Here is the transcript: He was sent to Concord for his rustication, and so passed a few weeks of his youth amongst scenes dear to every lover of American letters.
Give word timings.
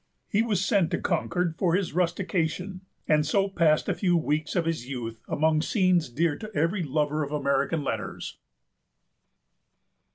He 0.27 0.41
was 0.41 0.65
sent 0.65 0.89
to 0.89 0.97
Concord 0.97 1.55
for 1.59 1.75
his 1.75 1.93
rustication, 1.93 2.81
and 3.07 3.23
so 3.23 3.47
passed 3.47 3.87
a 3.87 3.93
few 3.93 4.17
weeks 4.17 4.55
of 4.55 4.65
his 4.65 4.89
youth 4.89 5.21
amongst 5.27 5.69
scenes 5.69 6.09
dear 6.09 6.35
to 6.39 6.51
every 6.55 6.81
lover 6.81 7.21
of 7.23 7.31
American 7.31 7.83
letters. 7.83 8.39